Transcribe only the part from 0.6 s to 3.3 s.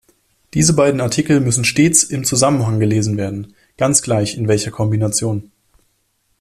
beiden Artikel müssen stets im Zusammenhang gelesen